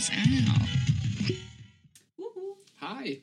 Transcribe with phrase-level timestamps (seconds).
[0.00, 0.68] Auch.
[2.16, 3.22] Uhu, Hi,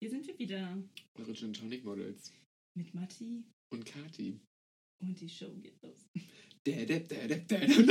[0.00, 0.78] hier sind wir wieder
[1.16, 2.32] eure Gin Tonic Models.
[2.76, 3.42] mit Matti
[3.72, 4.38] Und Kati.
[5.02, 6.06] und die Show geht los.
[6.64, 7.90] Dädäp, dädäp, dädäp.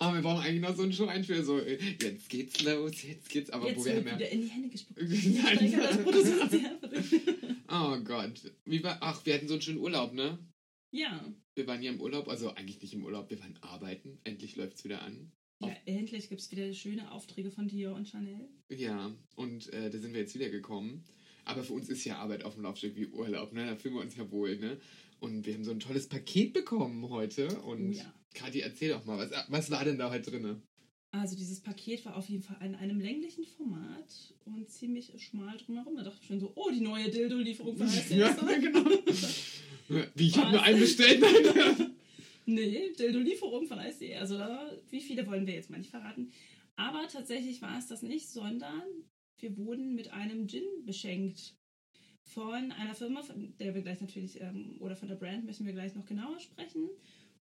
[0.00, 1.44] Aber wir brauchen eigentlich noch so einen Show-Einspiel.
[1.44, 3.50] So, äh, jetzt geht's los, jetzt geht's.
[3.50, 4.18] Aber wo Jetzt wir wird haben ja.
[4.18, 5.00] wieder in die Hände gespuckt.
[7.72, 8.40] Oh Gott.
[8.64, 10.38] Wie war, ach, wir hatten so einen schönen Urlaub, ne?
[10.92, 11.22] Ja,
[11.54, 14.18] Wir waren ja im Urlaub, also eigentlich nicht im Urlaub, wir waren arbeiten.
[14.24, 15.30] Endlich läuft's wieder an.
[15.68, 18.48] Ja endlich gibt es wieder schöne Aufträge von Dior und Chanel.
[18.68, 21.04] Ja, und äh, da sind wir jetzt wieder gekommen.
[21.44, 23.66] Aber für uns ist ja Arbeit auf dem Laufstück wie Urlaub, ne?
[23.66, 24.78] Da fühlen wir uns ja wohl, ne?
[25.20, 27.48] Und wir haben so ein tolles Paket bekommen heute.
[27.62, 28.14] Und Oh ja.
[28.34, 30.62] Kathi, erzähl doch mal, was, was war denn da heute drin?
[31.12, 35.96] Also dieses Paket war auf jeden Fall in einem länglichen Format und ziemlich schmal drumherum.
[35.96, 38.84] Da dachte ich schon so, oh, die neue Dildo-Lieferung von heißt Ja, genau.
[40.14, 41.24] Wie, ich habe nur einen bestellt.
[42.54, 44.16] Nee, Dildo-Lieferung von ICE.
[44.16, 44.36] Also
[44.90, 46.32] wie viele wollen wir jetzt mal nicht verraten.
[46.76, 48.82] Aber tatsächlich war es das nicht, sondern
[49.38, 51.56] wir wurden mit einem Gin beschenkt.
[52.22, 55.72] Von einer Firma, von der wir gleich natürlich, ähm, oder von der Brand müssen wir
[55.72, 56.88] gleich noch genauer sprechen.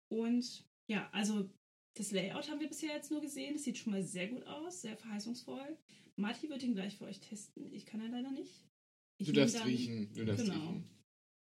[0.09, 1.49] Und ja, also
[1.95, 3.55] das Layout haben wir bisher jetzt nur gesehen.
[3.55, 5.79] Das sieht schon mal sehr gut aus, sehr verheißungsvoll.
[6.17, 7.73] Matti wird ihn gleich für euch testen.
[7.73, 8.67] Ich kann er leider nicht.
[9.19, 10.13] Ich Du darfst dann- riechen.
[10.15, 10.59] Du darfst Genau.
[10.59, 10.85] riechen.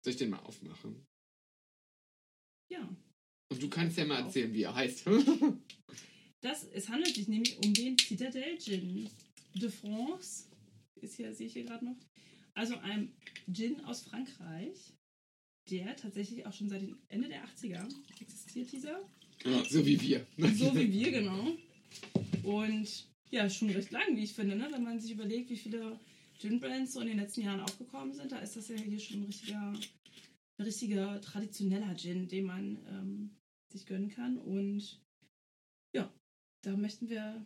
[0.04, 1.06] Soll ich den mal aufmachen?
[2.72, 2.96] Ja,
[3.50, 5.06] Und du kannst ja mal erzählen, wie er heißt.
[6.42, 9.10] Das, es handelt sich nämlich um den Citadel Gin
[9.56, 10.44] de France.
[11.02, 11.96] Ist hier, sehe ich hier gerade noch.
[12.54, 13.12] Also ein
[13.52, 14.94] Gin aus Frankreich,
[15.72, 17.84] der tatsächlich auch schon seit dem Ende der 80er
[18.22, 19.10] existiert, dieser.
[19.44, 20.28] Ja, so wie wir.
[20.38, 21.58] So wie wir, genau.
[22.44, 24.68] Und ja, schon recht lang, wie ich finde, ne?
[24.72, 26.00] wenn man sich überlegt, wie viele
[26.40, 28.32] Gin-Brands so in den letzten Jahren aufgekommen sind.
[28.32, 29.74] Da ist das ja hier schon ein richtiger,
[30.58, 33.38] ein richtiger traditioneller Gin, den man ähm,
[33.72, 34.38] sich gönnen kann.
[34.38, 35.02] Und
[35.94, 36.14] ja,
[36.64, 37.46] da möchten wir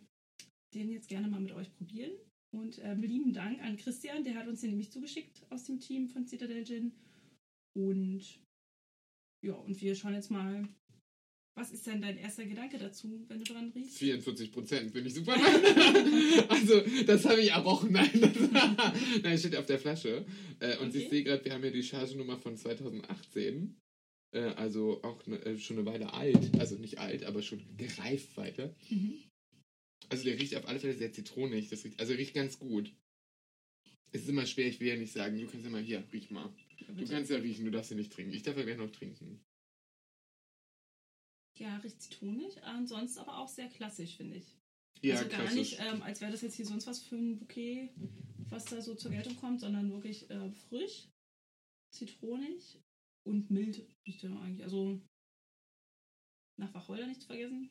[0.73, 2.11] den jetzt gerne mal mit euch probieren.
[2.51, 6.07] Und ähm, lieben Dank an Christian, der hat uns den nämlich zugeschickt aus dem Team
[6.07, 6.93] von Citadel Gin.
[7.75, 8.41] Und
[9.41, 10.67] ja, und wir schauen jetzt mal,
[11.59, 13.97] was ist denn dein erster Gedanke dazu, wenn du dran riechst?
[13.97, 15.33] 44 Prozent, finde ich super.
[16.49, 17.91] also, das habe ich errochen.
[17.91, 20.25] Nein, das Nein, steht auf der Flasche.
[20.59, 20.99] Äh, und Okay.
[20.99, 23.75] ich sehe gerade, wir haben ja die Chargenummer von 2018.
[24.31, 26.57] Äh, also auch ne, äh, schon eine Weile alt.
[26.59, 28.73] Also nicht alt, aber schon gereift weiter.
[28.89, 29.15] Mhm.
[30.07, 31.69] Also der riecht auf alle Fälle sehr zitronig.
[31.69, 32.93] Das riecht, also riecht ganz gut.
[34.11, 36.31] Es ist immer schwer, ich will ja nicht sagen, du kannst ja mal hier, riech
[36.31, 36.51] mal.
[36.97, 38.33] Du kannst ja riechen, du darfst ja nicht trinken.
[38.33, 39.39] Ich darf ja gleich noch trinken.
[41.59, 44.57] Ja, riecht zitronig, ansonsten aber auch sehr klassisch, finde ich.
[45.01, 45.57] Ja, also gar klassisch.
[45.57, 47.89] nicht, ähm, als wäre das jetzt hier sonst was für ein Bouquet,
[48.49, 51.09] was da so zur Geltung kommt, sondern wirklich äh, frisch,
[51.93, 52.79] zitronig
[53.27, 54.63] und mild riecht er eigentlich.
[54.63, 55.01] Also
[56.57, 57.69] nach Wacholder nicht zu vergessen.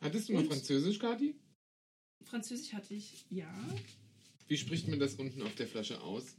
[0.00, 1.34] Hattest du mal Und- Französisch, Kati?
[2.24, 3.52] Französisch hatte ich, ja.
[4.48, 6.36] Wie spricht man das unten auf der Flasche aus?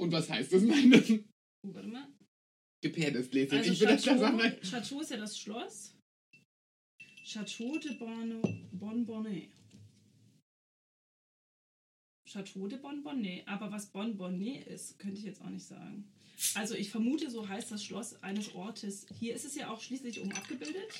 [0.00, 1.24] Und was heißt das, meine?
[1.64, 2.08] Oh, warte mal.
[2.82, 3.58] Gebärdeslesin.
[3.58, 4.56] Also ich will das Chateau, sagen.
[4.62, 5.94] Chateau ist ja das Schloss.
[7.24, 9.48] Chateau de Bonne, Bonbonnet.
[12.28, 13.46] Chateau de Bonbonnet.
[13.46, 16.12] Aber was Bonbonnet ist, könnte ich jetzt auch nicht sagen.
[16.54, 19.06] Also ich vermute, so heißt das Schloss eines Ortes.
[19.20, 20.92] Hier ist es ja auch schließlich oben abgebildet.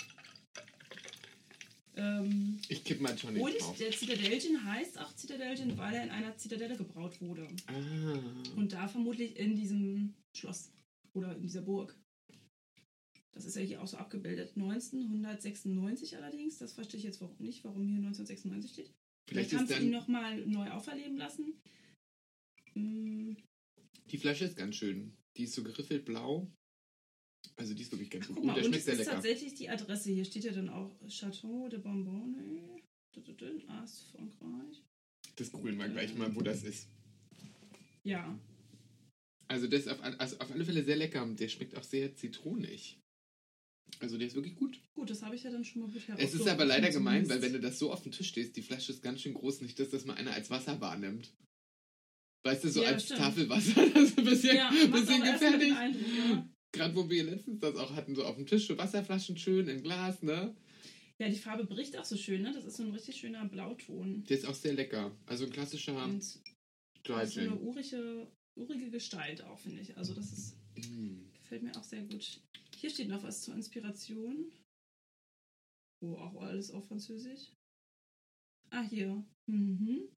[1.96, 3.76] Ähm, Ich kipp mal Tonic und drauf.
[3.76, 7.48] der Zitadelgin heißt auch Zitadelgin, weil er in einer Zitadelle gebraut wurde.
[7.66, 8.18] Ah.
[8.56, 10.70] Und da vermutlich in diesem Schloss
[11.14, 11.96] oder in dieser Burg.
[13.32, 14.52] Das ist ja hier auch so abgebildet.
[14.56, 18.92] 1996 allerdings, das verstehe ich jetzt nicht, warum hier 1996 steht.
[19.28, 21.54] Vielleicht Vielleicht haben ist sie ihn nochmal neu auferleben lassen.
[22.74, 23.32] Mm,
[24.10, 25.16] Die Flasche ist ganz schön.
[25.36, 26.50] Die ist so geriffelt blau.
[27.56, 28.36] Also die ist wirklich ganz Ach, gut.
[28.36, 29.12] guck Und mal, der und schmeckt sehr ist lecker.
[29.12, 30.10] tatsächlich die Adresse.
[30.10, 32.78] Hier steht ja dann auch Chateau de Bonbonne.
[33.68, 34.82] As Frankreich.
[35.36, 36.88] Das googeln wir gleich mal, wo das ist.
[38.04, 38.38] Ja,
[39.52, 41.26] Also das ist auf, also auf alle Fälle sehr lecker.
[41.38, 42.98] Der schmeckt auch sehr zitronig.
[44.00, 44.80] Also der ist wirklich gut.
[44.94, 47.42] gut, das habe ich ja dann schon mal gut Es ist aber leider gemein, weil
[47.42, 49.78] wenn du das so auf dem Tisch stehst, die Flasche ist ganz schön groß, nicht
[49.78, 51.30] das, dass man einer als Wasser wahrnimmt.
[52.44, 53.20] Weißt du, so Ja, als stimmt.
[53.20, 55.72] Tafelwasser, das ist ein bisschen, ja, bisschen gefährlich.
[55.74, 56.48] Eindruck, ja.
[56.72, 59.82] Gerade wo wir letztens das auch hatten, so auf dem Tisch, so Wasserflaschen schön in
[59.82, 60.56] Glas, ne?
[61.18, 62.52] ja, die Farbe bricht auch so schön, ne?
[62.52, 64.24] Das ist so ein richtig schöner Blauton.
[64.24, 65.14] Der ist auch sehr lecker.
[65.26, 66.40] Also ein klassischer Und
[67.04, 67.58] Dry so eine Gin.
[67.60, 68.26] urige,
[68.56, 69.96] urige Gestalt auch, finde ich.
[69.96, 71.30] Also das ist, Mm.
[71.34, 72.40] gefällt mir auch sehr gut.
[72.76, 74.50] Hier steht noch was zur Inspiration.
[76.00, 77.52] Oh, auch alles auf Französisch.
[78.70, 79.24] Ah, hier.
[79.46, 80.08] Mhm.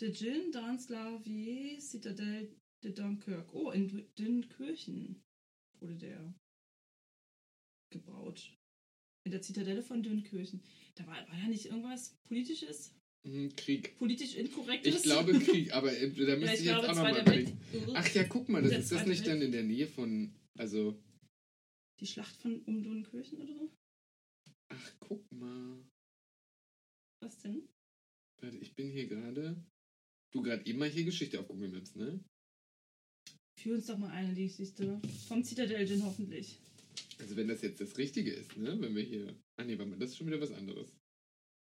[0.00, 3.52] De Gin dans la vie Citadelle de Dunkirk.
[3.54, 5.22] Oh, in Dünkirchen
[5.80, 6.34] wurde der
[7.90, 8.54] gebraut.
[9.24, 10.62] in der Zitadelle von Dünnkirchen.
[10.94, 12.94] Da war, war da nicht irgendwas Politisches,
[13.56, 13.96] Krieg.
[13.98, 14.96] politisch Inkorrektes?
[14.96, 17.60] Ich glaube Krieg, aber äh, da ja, müsste ich ich jetzt auch nochmal überlegen.
[17.94, 20.98] Ach ja, guck mal, das ist das nicht dann in der Nähe von, also,
[22.00, 23.70] Die Schlacht von um Dünnkirchen oder so?
[24.68, 25.84] ach, guck mal.
[27.20, 27.68] Was denn?
[28.40, 29.56] Warte, ich bin hier gerade.
[30.32, 32.22] Du gerade eben mal hier Geschichte auf Google Maps, ne?
[33.58, 35.00] Führ uns doch mal eine, die Geschichte.
[35.26, 36.58] Vom Zitadelle hoffentlich.
[37.18, 38.80] Also wenn das jetzt das Richtige ist, ne?
[38.80, 39.34] Wenn wir hier.
[39.56, 40.94] Ah nee, warte mal, das ist schon wieder was anderes.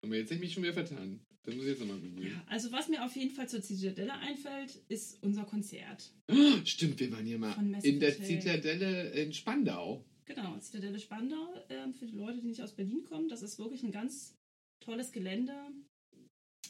[0.03, 1.19] Aber jetzt habe ich mich schon wieder vertan.
[1.43, 2.27] Das muss ich jetzt nochmal googeln.
[2.27, 6.11] Ja, also was mir auf jeden Fall zur Zitadelle einfällt, ist unser Konzert.
[6.29, 8.21] Oh, stimmt, wir waren hier mal in der.
[8.21, 10.03] Zitadelle in Spandau.
[10.25, 11.53] Genau, Zitadelle Spandau.
[11.69, 14.35] Ähm, für die Leute, die nicht aus Berlin kommen, das ist wirklich ein ganz
[14.83, 15.53] tolles Gelände,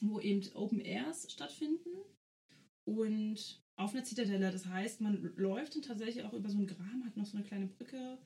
[0.02, 1.90] wo eben Open Airs stattfinden.
[2.86, 7.04] Und auf einer Zitadelle, das heißt, man läuft dann tatsächlich auch über so einen Graben,
[7.04, 8.20] hat noch so eine kleine Brücke.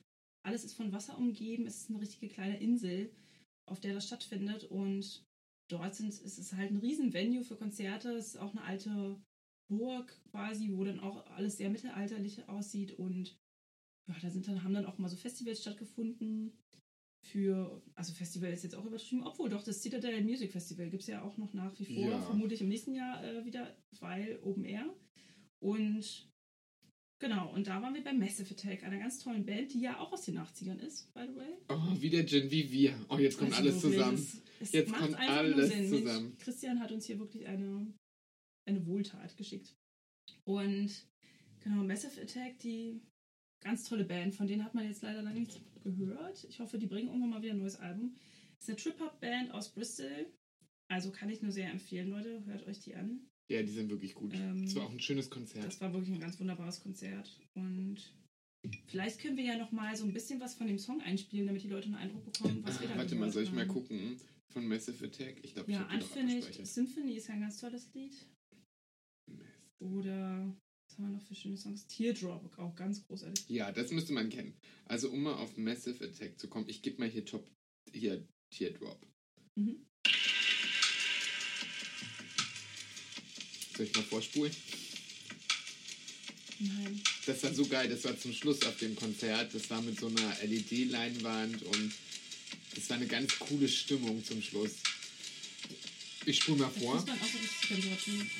[0.44, 1.66] Alles ist von Wasser umgeben.
[1.66, 3.10] Es ist eine richtige kleine Insel,
[3.72, 4.64] auf der das stattfindet.
[4.64, 5.24] Und
[5.68, 8.10] dort sind, ist es halt ein riesen Venue für Konzerte.
[8.12, 9.20] Es ist auch eine alte
[9.68, 12.92] Burg quasi, wo dann auch alles sehr mittelalterlich aussieht.
[12.92, 13.36] Und
[14.08, 16.52] ja, da sind dann, haben dann auch mal so Festivals stattgefunden.
[17.24, 21.08] Für, also Festival ist jetzt auch übertrieben, obwohl doch das Citadel Music Festival gibt es
[21.08, 22.20] ja auch noch nach wie vor, Ja.
[22.20, 24.92] vermutlich im nächsten Jahr äh, wieder, weil Open Air.
[25.60, 26.31] Und
[27.22, 30.12] genau, und da waren wir bei Massive Attack, einer ganz tollen Band, die ja auch
[30.12, 31.54] aus den 80ern ist, by the way.
[31.68, 32.94] Oh, wie der Gin, wie wir.
[33.08, 34.14] Oh, jetzt kommt Also alles zusammen.
[34.14, 35.78] Es, es Jetzt macht kommt einfach alles nur Sinn.
[35.78, 36.36] Mensch, zusammen.
[36.38, 37.94] Christian hat uns hier wirklich eine,
[38.66, 39.74] eine Wohltat geschickt.
[40.44, 40.90] Und
[41.60, 43.00] genau, Massive Attack, die
[43.60, 46.44] ganz tolle Band, von denen hat man jetzt leider lange nichts gehört.
[46.44, 48.16] Ich hoffe, die bringen irgendwann mal wieder ein neues Album.
[48.58, 50.26] ist eine Trip-Hop-Band aus Bristol.
[50.88, 52.44] Also kann ich nur sehr empfehlen, Leute.
[52.44, 53.28] Hört euch die an.
[53.50, 54.32] Ja, die sind wirklich gut.
[54.34, 55.64] Ähm, das war auch ein schönes Konzert.
[55.66, 57.38] Das war wirklich ein ganz wunderbares Konzert.
[57.54, 57.96] Und
[58.86, 61.62] vielleicht können wir ja noch mal so ein bisschen was von dem Song einspielen, damit
[61.62, 63.68] die Leute einen Eindruck bekommen, was wir da Ah, warte mal, soll ich mal haben.
[63.68, 64.20] gucken?
[64.52, 65.36] Von Massive Attack?
[65.42, 66.66] Ich glaube, ich Ja, Unfinished.
[66.66, 68.14] Symphony ist ja ein ganz tolles Lied.
[69.80, 70.54] Oder
[70.88, 71.86] was haben wir noch für schöne Songs?
[71.86, 73.48] Teardrop, auch ganz großartig.
[73.48, 74.54] Ja, das müsste man kennen.
[74.84, 77.50] Also, um mal auf Massive Attack zu kommen, ich gebe mal hier Top,
[77.92, 79.04] hier Teardrop.
[79.56, 79.84] Mhm.
[83.76, 84.54] Soll ich mal vorspulen?
[86.58, 87.02] Nein.
[87.26, 89.52] Das war so geil, das war zum Schluss auf dem Konzert.
[89.54, 91.92] Das war mit so einer LED-Leinwand und
[92.74, 94.72] das war eine ganz coole Stimmung zum Schluss.
[96.24, 96.94] Ich spule mal Das vor.
[96.94, 98.30] muss man auch so richtig.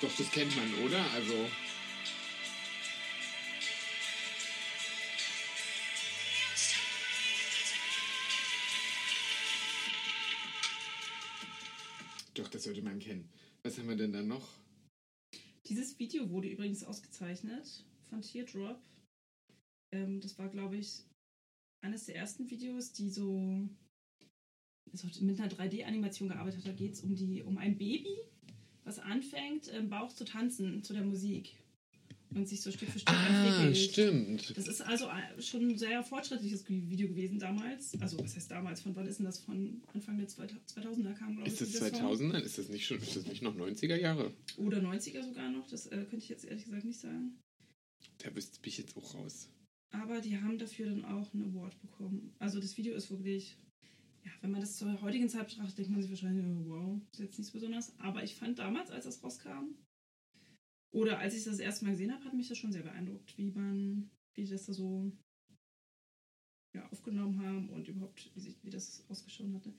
[0.00, 1.04] Doch, das kennt man, oder?
[1.12, 1.48] Also.
[12.36, 13.28] Doch, das sollte man kennen.
[13.62, 14.46] Was haben wir denn da noch?
[15.66, 18.78] Dieses Video wurde übrigens ausgezeichnet von Teardrop.
[19.92, 21.02] Ähm, das war, glaube ich,
[21.82, 23.68] eines der ersten Videos, die so
[24.92, 26.68] so mit einer 3D-Animation gearbeitet hat.
[26.68, 27.14] Da geht es um,
[27.46, 28.16] um ein Baby,
[28.84, 31.56] was anfängt, im Bauch zu tanzen zu der Musik.
[32.34, 33.90] Und sich so Stück für Stück Ah, entwickelt.
[33.90, 34.56] stimmt.
[34.56, 37.98] Das ist also schon ein sehr fortschrittliches Video gewesen damals.
[38.00, 38.80] Also, was heißt damals?
[38.82, 39.38] Von wann ist denn das?
[39.38, 41.54] Von Anfang der 2000er kam, glaube ich.
[41.54, 41.98] Ist das dieser Song.
[42.00, 42.32] 2000?
[42.32, 42.98] Nein, ist das nicht schon?
[42.98, 44.32] Ist das nicht noch 90er Jahre?
[44.58, 45.66] Oder 90er sogar noch.
[45.68, 47.38] Das äh, könnte ich jetzt ehrlich gesagt nicht sagen.
[48.18, 49.48] Da wüsste ich jetzt auch raus.
[49.90, 52.34] Aber die haben dafür dann auch einen Award bekommen.
[52.38, 53.56] Also das Video ist wirklich,
[54.24, 57.20] ja, wenn man das zur heutigen Zeit betrachtet, denkt man sich wahrscheinlich, oh, wow, ist
[57.20, 57.92] jetzt nichts Besonderes.
[57.98, 59.74] Aber ich fand damals, als das rauskam,
[60.92, 63.50] oder als ich das, erste Mal gesehen habe, hat mich das schon sehr beeindruckt, wie
[63.50, 65.12] man, wie die das da so
[66.74, 69.74] ja, aufgenommen haben und überhaupt, wie, sich, wie das ausgeschaut hatte.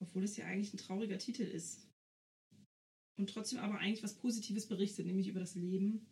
[0.00, 1.88] Obwohl es ja eigentlich ein trauriger Titel ist.
[3.18, 6.06] Und trotzdem aber eigentlich was Positives berichtet, nämlich über das Leben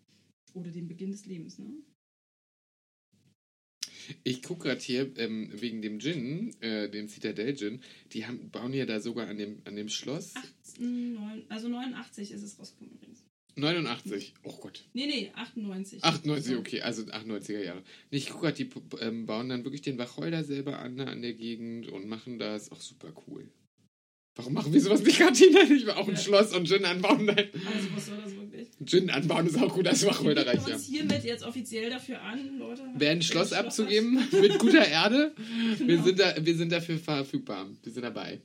[0.54, 1.82] oder den Beginn des Lebens, ne?
[4.22, 7.80] Ich gucke gerade hier ähm, wegen dem Gin, äh, dem Citadel Gin.
[8.12, 10.34] Die haben, bauen ja da sogar an dem, an dem Schloss.
[10.36, 13.24] 18, neun- also 89 ist es rausgekommen übrigens.
[13.56, 14.34] 89.
[14.42, 14.84] Oh Gott.
[14.94, 16.02] Nee, nee, 98.
[16.02, 16.58] 98, So.
[16.58, 17.82] okay, also 98er Jahre.
[18.10, 18.68] Nee, Ich gucke gerade, die
[19.00, 22.72] ähm, bauen dann wirklich den Wacholder selber an, an der Gegend und machen das.
[22.72, 23.48] Auch super cool.
[24.36, 25.62] Warum machen wir sowas nicht, Katina?
[25.62, 26.20] Ich will auch ein Ja.
[26.20, 27.24] Schloss und Gin anbauen.
[27.26, 27.48] Nein.
[27.54, 28.43] Also, was soll das wirklich?
[28.84, 30.74] Gin anbauen ist auch gut als Wir Wacholder bieten reicht ja.
[30.74, 32.82] uns hiermit jetzt offiziell dafür an, Leute.
[32.96, 35.78] Wer ein Schloss abzugeben mit guter Erde, hat.
[35.78, 36.04] wir, Genau.
[36.04, 37.68] sind da, wir sind dafür verfügbar.
[37.82, 38.40] Wir sind dabei.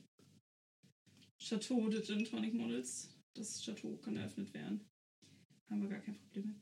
[1.38, 3.08] Chateau de Gin Tonic Models.
[3.34, 4.80] Das Chateau kann eröffnet werden.
[5.70, 6.56] Haben wir gar kein Problem mit.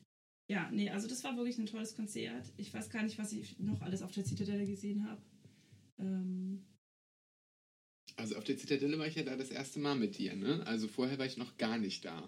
[0.49, 2.45] Ja, nee, also das war wirklich ein tolles Konzert.
[2.57, 5.21] Ich weiß gar nicht, was ich noch alles auf der Zitadelle gesehen habe.
[5.99, 6.63] Ähm,
[8.17, 10.65] Also auf der Zitadelle war ich ja da das erste Mal mit dir, ne?
[10.65, 12.27] Also vorher war ich noch gar nicht da.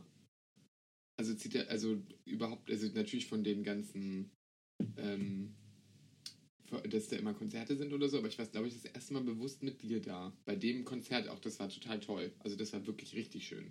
[1.21, 4.31] Also zieht er, also überhaupt, also natürlich von den ganzen,
[4.97, 5.53] ähm,
[6.89, 9.21] dass da immer Konzerte sind oder so, aber ich war, glaube ich, das erste Mal
[9.21, 10.35] bewusst mit dir da.
[10.45, 12.31] Bei dem Konzert auch, das war total toll.
[12.39, 13.69] Also das war wirklich richtig schön.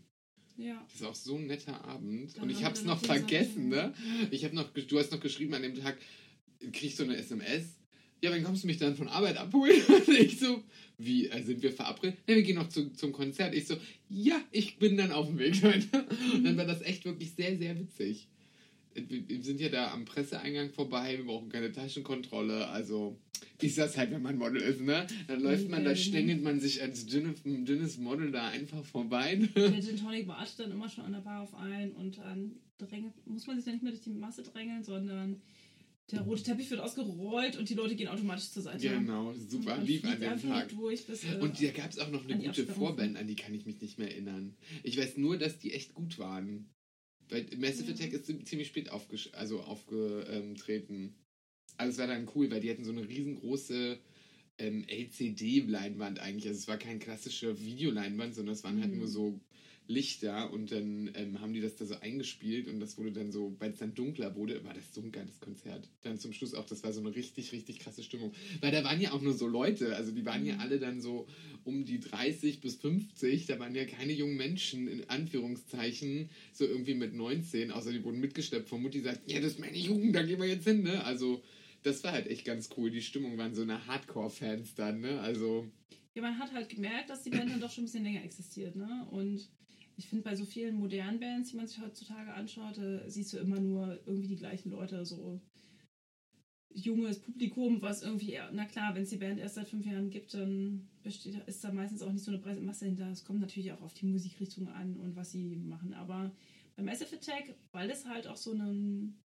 [0.59, 0.87] Ja.
[0.93, 2.37] Das war auch so ein netter Abend.
[2.37, 3.95] Dann und ich hab's dann noch vergessen, ne?
[4.31, 5.99] Ich habe noch, du hast noch geschrieben an dem Tag,
[6.71, 7.80] kriegst du eine SMS?
[8.23, 9.81] Ja, wann kommst du mich dann von Arbeit abholen?
[9.89, 10.63] Und ich so,
[10.99, 12.19] wie, äh, sind wir verabredet?
[12.27, 13.55] Ja, wir gehen noch zu, zum Konzert.
[13.55, 13.77] Ich so,
[14.09, 15.61] ja, ich bin dann auf dem Weg.
[15.63, 15.87] Leute.
[16.35, 18.29] Und dann war das echt wirklich sehr, sehr witzig.
[18.95, 23.17] Äh, Wir sind ja da am Presseeingang vorbei, wir brauchen keine Taschenkontrolle, also
[23.63, 25.07] ist das halt, wenn man Model ist, ne?
[25.29, 29.35] Dann läuft man, da stängelt man sich als dünne, dünnes Model da einfach vorbei.
[29.37, 29.49] ne?
[29.55, 33.15] Der Gin Tonic wartet dann immer schon an der Bar auf einen und dann drängelt,
[33.27, 35.41] muss man sich dann nicht mehr durch die Masse drängeln, sondern
[36.13, 38.89] der rote Teppich wird ausgerollt und die Leute gehen automatisch zur Seite.
[38.89, 40.69] Genau, super, lief an dem Tag.
[41.07, 42.67] Bis, äh, Und da gab es auch noch eine gute.
[42.67, 44.55] Vorband, an die kann ich mich nicht mehr erinnern.
[44.83, 46.71] Ich weiß nur, dass die echt gut waren.
[47.29, 47.95] Weil Massive Ja.
[47.95, 51.15] Attack ist ziemlich spät aufgesch also aufgetreten.
[51.77, 53.99] Also es war dann cool, weil die hatten so eine riesengroße
[54.59, 56.47] ähm, LCD-Leinwand eigentlich.
[56.49, 58.99] Also es war keine klassische Videoleinwand, sondern es waren halt Mhm.
[58.99, 59.41] nur so
[59.91, 63.55] Lichter und dann ähm, haben die das da so eingespielt und das wurde dann so,
[63.59, 65.89] weil es dann dunkler wurde, war das so ein geiles Konzert.
[66.03, 68.33] Dann zum Schluss auch, das war so eine richtig, richtig krasse Stimmung.
[68.61, 70.61] Weil da waren ja auch nur so Leute, also die waren ja Mhm.
[70.61, 71.27] alle dann so
[71.65, 76.95] um die 30 bis 50, da waren ja keine jungen Menschen, in Anführungszeichen, so irgendwie
[76.95, 80.15] mit 19, außer die wurden mitgeschleppt von Mutti, die sagt, ja, das ist meine Jugend,
[80.15, 81.03] da gehen wir jetzt hin, ne?
[81.05, 81.43] Also,
[81.83, 82.91] das war halt echt ganz cool.
[82.91, 85.21] Die Stimmung waren so eine Hardcore-Fans dann, ne?
[85.21, 85.67] Also,
[86.15, 88.77] Ja, man hat halt gemerkt, dass die Band dann doch schon ein bisschen länger existiert,
[88.77, 89.07] ne?
[89.11, 89.49] Und
[90.01, 93.37] ich finde, bei so vielen modernen Bands, die man sich heutzutage anschaut, äh, siehst du
[93.37, 95.43] immer nur irgendwie die gleichen Leute, so
[96.71, 100.33] junges Publikum, was irgendwie, na klar, wenn es die Band erst seit fünf Jahren gibt,
[100.33, 103.11] dann besteht, ist da meistens auch nicht so eine breite Masse hinter.
[103.11, 105.93] Es kommt natürlich auch auf die Musikrichtung an und was sie machen.
[105.93, 106.35] Aber
[106.77, 109.21] bei Massive Attack, weil es halt auch so ein,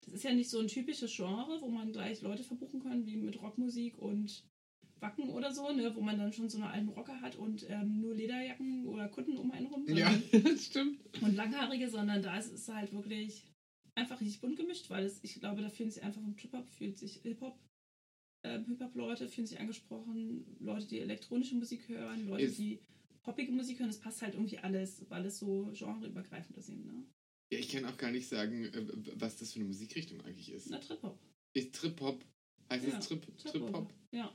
[0.00, 3.18] das ist ja nicht so ein typisches Genre, wo man gleich Leute verbuchen kann, wie
[3.18, 4.44] mit Rockmusik und
[5.00, 8.00] Wacken oder so, ne, wo man dann schon so eine alten Rocker hat und ähm,
[8.00, 11.00] nur Lederjacken oder Kutten um einen rum ja, das stimmt.
[11.20, 13.44] und langhaarige, sondern da ist es halt wirklich
[13.94, 16.98] einfach richtig bunt gemischt, weil es, ich glaube, da fühlen sich einfach vom Trip-Hop, fühlt
[16.98, 17.58] sich Hip-Hop,
[18.44, 22.80] ähm, Hip-Hop-Leute fühlen sich angesprochen, Leute, die elektronische Musik hören, Leute, Ist- die
[23.22, 27.04] poppige Musik hören, es passt halt irgendwie alles, weil es so genreübergreifend ist eben, ne?
[27.52, 30.70] Ja, ich kann auch gar nicht sagen, äh, was das für eine Musikrichtung eigentlich ist.
[30.70, 31.18] Na, Trip-Hop.
[31.54, 32.24] Ist Trip-Hop,
[32.70, 33.92] heißt Ja, es Trip, Trip-Hop?
[34.12, 34.34] Ja.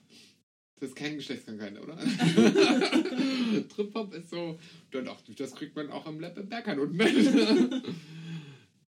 [0.81, 1.95] Das ist keine Geschlechtskrankheit, oder?
[3.69, 4.57] Trip-Hop ist so,
[4.89, 6.99] dann doch, das kriegt man auch am Leppe Bergern unten.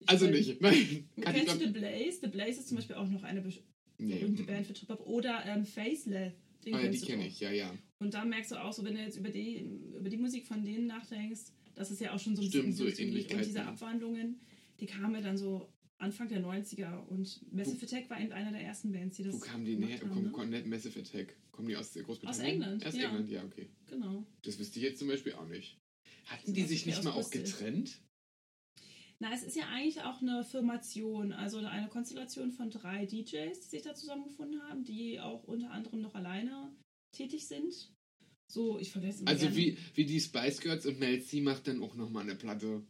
[0.07, 1.07] also nicht, nein.
[1.21, 2.19] Kann Kennst du The Blaze?
[2.23, 3.53] The Blaze ist zum Beispiel auch noch eine be-
[3.99, 4.21] nee.
[4.21, 5.07] berühmte Band für Trip-Hop.
[5.07, 6.33] Oder ähm, Faceless.
[6.65, 7.71] Den Ah, ja, die kenne ich, ja, ja.
[7.99, 10.65] Und da merkst du auch so, wenn du jetzt über die, über die Musik von
[10.65, 11.43] denen nachdenkst,
[11.75, 13.35] dass es ja auch schon so ein Stimmt, bisschen so geht.
[13.35, 14.41] Und diese Abwandlungen,
[14.81, 15.69] die kamen ja dann so
[16.03, 17.07] Anfang der 90er.
[17.07, 19.91] Und Massive Attack war eben einer der ersten Bands, die das Wo kamen die gemacht
[19.93, 20.11] her?
[20.11, 20.63] haben, Komm, ne?
[20.65, 21.37] Massive Attack.
[21.53, 22.29] Kommen die aus Großbritannien?
[22.29, 23.09] Aus England, Aus ja.
[23.09, 23.71] England, ja, okay.
[23.87, 24.27] Genau.
[24.43, 25.79] Das wüsste ich jetzt zum Beispiel auch nicht.
[26.27, 28.01] Hatten So die sich nicht mal auch getrennt?
[29.19, 33.69] Na, es ist ja eigentlich auch eine Formation, also eine Konstellation von drei DJs, die
[33.69, 36.75] sich da zusammengefunden haben, die auch unter anderem noch alleine
[37.17, 37.93] tätig sind.
[38.51, 39.57] So, ich vergesse immer Also gerne.
[39.57, 42.83] wie, wie die Spice Girls und Mel C macht dann auch nochmal eine Platte.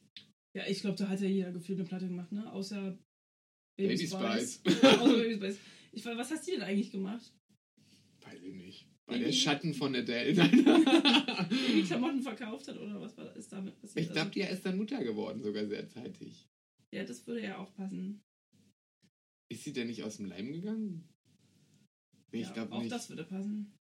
[0.55, 2.51] Ja, ich glaube, da hat ja jeder gefühlt eine Platte gemacht, ne?
[2.53, 2.99] Außer
[3.79, 4.61] Baby Spice.
[4.65, 5.59] Außer Baby Spice.
[5.93, 7.33] Ich, was hast du denn eigentlich gemacht?
[8.21, 8.89] Weiß ich nicht.
[9.07, 10.35] Bei Baby- der Schatten von Adele.
[11.49, 14.07] Baby Klamotten verkauft hat oder was war, ist damit passiert?
[14.07, 16.49] ich glaube, die ist dann Mutter geworden, sogar sehr zeitig.
[16.93, 18.23] ja, das würde ja auch passen.
[19.51, 21.09] Ist sie denn nicht aus dem Leim gegangen?
[22.31, 22.93] Nee, ja, ich glaube auch nicht.
[22.93, 23.75] das würde passen.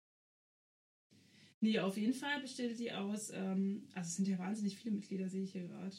[1.61, 5.27] Nee, auf jeden Fall besteht sie aus, ähm, also es sind ja wahnsinnig viele Mitglieder,
[5.29, 5.95] sehe ich hier gerade.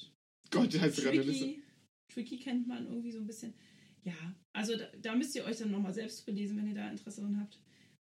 [0.50, 1.45] Gott, hast du gerade Liste?
[1.45, 1.62] Tricky,
[2.09, 3.54] Tricky kennt man irgendwie so ein bisschen.
[4.04, 4.14] Ja,
[4.52, 7.38] also da, da müsst ihr euch dann nochmal selbst belesen, wenn ihr da Interesse dran
[7.40, 7.59] habt.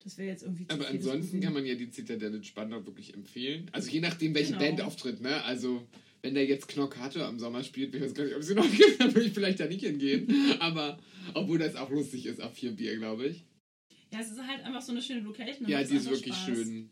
[0.04, 3.70] Das wäre jetzt irgendwie zu Aber ansonsten kann man ja die Zitadelle Spandau wirklich empfehlen.
[3.72, 4.64] Also je nachdem, welche Genau.
[4.64, 5.42] Band auftritt, ne?
[5.44, 5.88] Also
[6.22, 8.70] wenn der jetzt Knockato am Sommer spielt, ich weiß gar nicht, ob es sie noch
[8.76, 10.28] gibt, dann würde ich vielleicht da nicht hingehen.
[10.60, 11.00] Aber
[11.34, 13.46] obwohl das auch lustig ist, auf vier Bier, glaube ich.
[14.14, 15.68] Ja, es ist halt einfach so eine schöne Location.
[15.68, 16.46] Ja, die ist wirklich Spaß.
[16.46, 16.90] schön.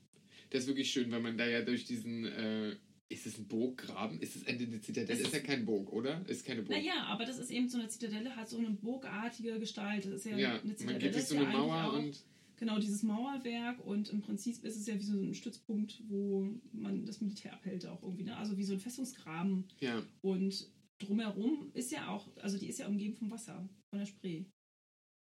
[0.50, 2.76] Das ist wirklich schön, weil man da ja durch diesen, äh,
[3.14, 4.20] ist es ein Burggraben?
[4.20, 5.20] Ist es eine Zitadelle?
[5.20, 6.28] Es Ist ja kein Burg, oder?
[6.28, 6.78] Ist keine Burg.
[6.78, 10.06] Naja, aber das ist eben so eine Zitadelle, hat so eine burgartige Gestalt.
[10.06, 11.00] Das ist ja, ja, eine man Zitadelle.
[11.00, 12.24] geht durch ist so ja eine eigentlich Mauer und.
[12.58, 17.06] Genau, dieses Mauerwerk und im Prinzip ist es ja wie so ein Stützpunkt, wo man
[17.06, 18.38] das Militär abhält auch irgendwie, ne?
[18.38, 19.66] Also wie so ein Festungsgraben.
[19.80, 24.06] Ja, Und drumherum ist ja auch, also die ist ja umgeben vom Wasser, von der
[24.06, 24.46] Spree.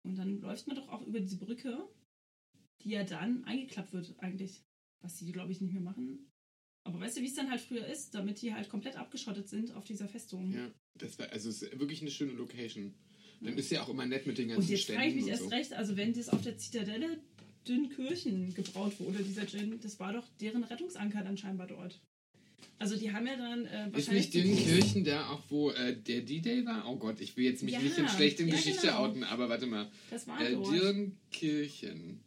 [0.06, 1.88] Und dann läuft man doch auch über diese Brücke,
[2.82, 4.64] die ja dann eingeklappt wird eigentlich.
[5.02, 6.30] Was die, glaube ich, nicht mehr machen.
[6.84, 9.74] Aber weißt du, wie es dann halt früher ist, damit die halt komplett abgeschottet sind
[9.76, 10.52] auf dieser Festung.
[10.52, 12.94] Ja, das war, also es ist wirklich eine schöne Location.
[13.42, 15.28] Dann ist ja auch immer nett mit den ganzen Und jetzt frage ich Ständen mich
[15.32, 15.50] erst so.
[15.50, 17.20] recht, also wenn das auf der Zitadelle
[17.68, 22.02] Dünnkirchen gebraut wurde, dieser Gin, das war doch deren Rettungsanker dann scheinbar dort.
[22.78, 24.24] Also die haben ja dann äh, Ist wahrscheinlich...
[24.26, 26.90] nicht Dirnkirchen da auch, wo äh, der D-Day war?
[26.90, 29.00] Oh Gott, ich will jetzt mich Ja, nicht in schlechte ja, Geschichte genau.
[29.06, 29.90] outen, aber warte mal.
[30.10, 30.74] Das war Äh, dort.
[30.74, 32.22] Dirnkirchen.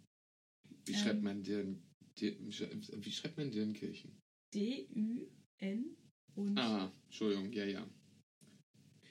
[0.84, 0.98] Wie Ähm.
[0.98, 1.82] schreibt man Dirn,
[2.18, 4.12] Dir, wie schreibt man Dirnkirchen?
[4.54, 5.96] D-U-N
[6.34, 7.86] und Ah, Entschuldigung, ja, ja.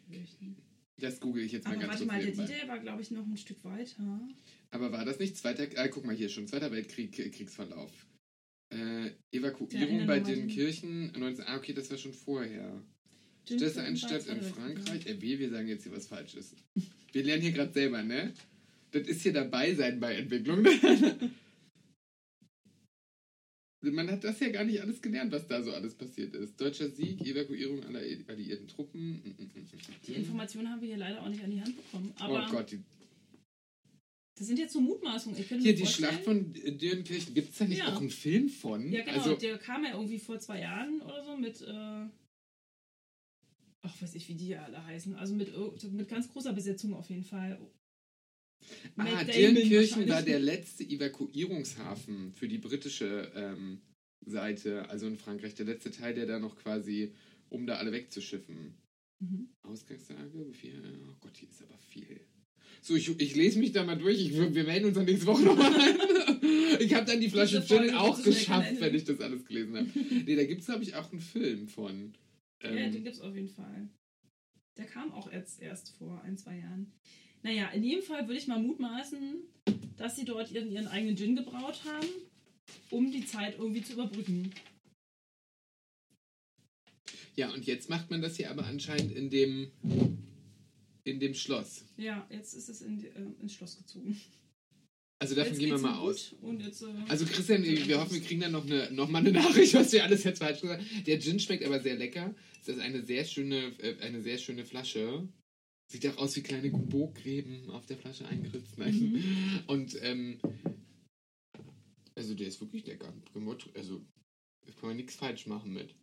[0.09, 0.57] Kirchen.
[0.97, 2.45] Das google ich jetzt mal Aber ganz warte kurz mal, der.
[2.59, 4.27] D-Day war, glaube ich, noch ein Stück weiter.
[4.69, 7.91] Aber war das nicht Zweiter, äh, guck mal hier schon, Zweiter Weltkrieg, äh, Kriegsverlauf.
[8.69, 10.47] Äh, Evakuierung bei den.
[10.47, 12.83] Kirchen, 19, ah, okay, das war schon vorher.
[13.45, 15.07] Städte ein Stadt in Frankreich.
[15.07, 16.55] Äh, wir, wir sagen jetzt hier was Falsches.
[17.11, 18.33] Wir lernen hier gerade selber, ne?
[18.91, 20.65] Das ist hier dabei sein bei Entwicklung.
[23.83, 26.59] Man hat das ja gar nicht alles gelernt, was da so alles passiert ist.
[26.61, 29.21] Deutscher Sieg, Evakuierung aller alliierten Truppen.
[30.05, 30.13] Die.
[30.13, 32.13] Informationen haben wir hier leider auch nicht an die Hand bekommen.
[32.19, 32.79] Aber Oh Gott, die,
[34.37, 35.39] das sind jetzt so Mutmaßungen.
[35.39, 37.33] Ich könnte hier die vorstellen- Schlacht von Dirnkirchen.
[37.33, 37.87] Gibt es da nicht Ja.
[37.87, 38.91] auch einen Film von?
[38.91, 39.17] Ja, genau.
[39.17, 41.61] Also, der kam ja irgendwie vor zwei Jahren oder so mit.
[41.61, 42.05] Äh,
[43.81, 45.15] ach, weiß ich, wie die alle heißen.
[45.15, 45.51] Also mit,
[45.91, 47.59] mit ganz großer Besetzung auf jeden Fall.
[48.97, 53.81] Ah, Dirnkirchen war der letzte Evakuierungshafen für die britische ähm,
[54.25, 55.55] Seite, also in Frankreich.
[55.55, 57.13] Der letzte Teil, der da noch quasi,
[57.49, 58.75] um da alle wegzuschiffen.
[59.19, 59.49] Mhm.
[59.63, 60.81] Ausgangslage, wie viel?
[61.09, 62.21] Oh Gott, hier ist aber viel.
[62.81, 64.19] So, ich, ich lese mich da mal durch.
[64.19, 65.97] Ich, wir melden uns dann nächste Woche nochmal ein.
[66.79, 69.87] Ich habe dann die Flasche Gin auch geschafft, wenn ich das alles gelesen habe.
[70.25, 72.13] Nee, da gibt es, glaube ich, auch einen Film von.
[72.63, 73.89] ja, den Ähm, gibt es auf jeden Fall.
[74.77, 76.91] Der kam auch erst, erst vor ein, zwei Jahren.
[77.43, 79.35] Naja, in jedem Fall würde ich mal mutmaßen,
[79.97, 82.07] dass sie dort ihren, ihren eigenen Gin gebraut haben,
[82.89, 84.51] um die Zeit irgendwie zu überbrücken.
[87.35, 89.71] ja, und jetzt macht man das hier aber anscheinend in dem,
[91.03, 91.85] in dem Schloss.
[91.97, 94.19] Ja, jetzt ist es in, die- äh, ins Schloss gezogen.
[95.19, 96.35] Also davon jetzt gehen wir mal aus.
[96.59, 99.73] jetzt, äh, Also Christian, wir hoffen, wir kriegen dann noch, eine, noch mal eine Nachricht,
[99.75, 101.03] was wir alles jetzt falsch gesagt haben.
[101.05, 102.35] Der Gin schmeckt aber sehr lecker.
[102.61, 105.27] Es ist eine sehr schöne, äh, eine sehr schöne Flasche.
[105.91, 108.77] Sieht auch aus wie kleine Burggräben auf der Flasche eingeritzt.
[108.77, 108.95] Nein.
[108.95, 109.59] Mhm.
[109.67, 110.39] Und ähm,
[112.15, 113.13] also der ist wirklich lecker.
[113.75, 114.01] Also
[114.65, 115.93] da kann man nichts falsch machen mit.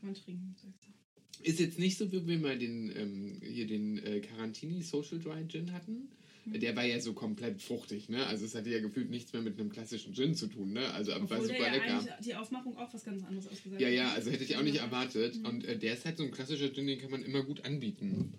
[0.00, 1.44] kann man trinken, sagst du.
[1.44, 5.46] Ist jetzt nicht so, wie wir mal den ähm, hier den äh, Carantini Social Dry
[5.46, 6.08] Gin hatten.
[6.46, 6.60] Mhm.
[6.60, 8.24] Der war ja so komplett fruchtig, ne?
[8.26, 10.90] Also es hatte ja gefühlt nichts mehr mit einem klassischen Gin zu tun, ne?
[10.94, 12.18] Also aber war Obwohl der super ja lecker.
[12.24, 15.36] die Aufmachung auch was ganz anderes ausgesagt Ja, ja, also hätte ich auch nicht erwartet.
[15.36, 15.44] Mhm.
[15.44, 18.32] Und äh, der ist halt so ein klassischer Gin, den kann man immer gut anbieten.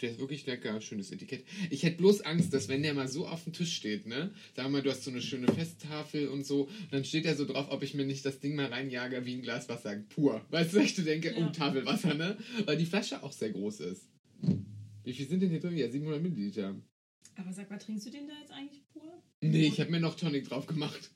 [0.00, 1.44] Der ist wirklich lecker, schönes Etikett.
[1.70, 4.30] Ich hätte bloß Angst, dass wenn der mal so auf dem Tisch steht, ne?
[4.54, 7.44] Wir mal, du hast so eine schöne Festtafel und so, und dann steht der so
[7.44, 10.44] drauf, ob ich mir nicht das Ding mal reinjage wie ein Glas Wasser, pur.
[10.50, 11.46] Weißt du, ich denke, Ja.
[11.48, 12.36] oh, Tafelwasser, ne?
[12.64, 14.08] Weil die Flasche auch sehr groß ist.
[15.04, 15.76] Wie viel sind denn hier drin?
[15.76, 16.76] Ja, 700 Milliliter.
[17.36, 19.22] Aber sag mal, trinkst du den da jetzt eigentlich pur?
[19.40, 21.10] Nee, ich habe mir noch Tonic drauf gemacht.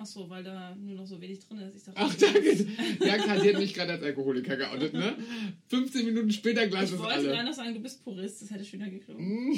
[0.00, 1.76] Ach so, weil da nur noch so wenig drin ist.
[1.76, 2.66] Ich dachte, Ach, danke.
[3.04, 5.16] Ja, Kathi hat mich gerade als Alkoholiker geoutet, ne?
[5.66, 7.28] 15 Minuten später Glas Ich ist wollte alle.
[7.28, 8.40] gerade noch sagen, du bist Purist.
[8.40, 9.50] Das hätte schöner geklungen.
[9.50, 9.56] Mm.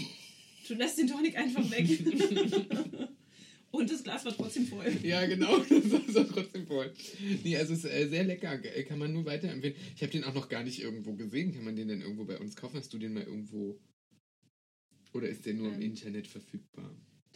[0.66, 1.86] Du lässt den Tonic einfach weg.
[3.72, 4.90] Und das Glas war trotzdem voll.
[5.02, 6.92] Ja, genau, das auch trotzdem voll.
[7.44, 9.76] Nee, also es ist äh, sehr lecker, äh, kann man nur weiterempfehlen.
[9.94, 11.52] Ich habe den auch noch gar nicht irgendwo gesehen.
[11.54, 12.78] Kann man den denn irgendwo bei uns kaufen?
[12.78, 13.78] Hast du den mal irgendwo?
[15.12, 15.82] Oder ist der nur im Ähm.
[15.82, 16.90] Internet verfügbar?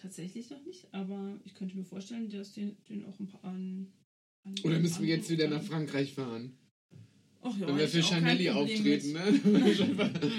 [0.04, 3.90] Tatsächlich noch nicht, aber ich könnte mir vorstellen, dass den, den auch ein paar an.
[4.44, 6.58] an Oder müssen wir jetzt wieder nach Frankreich fahren?
[7.40, 10.30] Ach ja, Wenn wir für Chanelli Problem auftreten, ne?